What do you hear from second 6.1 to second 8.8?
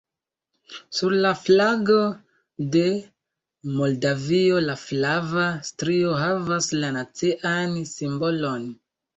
havas la nacian simbolon.